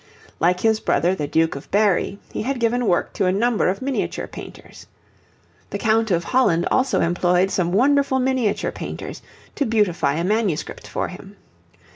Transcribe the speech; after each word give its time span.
Like 0.39 0.61
his 0.61 0.79
brother 0.79 1.13
the 1.13 1.27
Duke 1.27 1.55
of 1.55 1.69
Berry, 1.69 2.17
he 2.33 2.41
had 2.41 2.59
given 2.59 2.87
work 2.87 3.13
to 3.13 3.27
a 3.27 3.31
number 3.31 3.67
of 3.69 3.83
miniature 3.83 4.25
painters. 4.25 4.87
The 5.69 5.77
Count 5.77 6.09
of 6.09 6.23
Holland 6.23 6.67
also 6.71 7.01
employed 7.01 7.51
some 7.51 7.71
wonderful 7.71 8.17
miniature 8.17 8.71
painters 8.71 9.21
to 9.53 9.63
beautify 9.63 10.15
a 10.15 10.23
manuscript 10.23 10.87
for 10.87 11.09
him. 11.09 11.35